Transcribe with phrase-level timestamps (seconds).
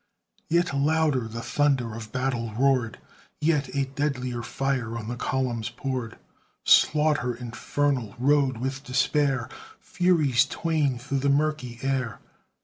[0.49, 2.97] Yet louder the thunder of battle roared
[3.39, 6.17] Yet a deadlier fire on the columns poured;
[6.63, 9.47] Slaughter infernal rode with Despair,
[9.79, 12.17] Furies twain, through the murky air.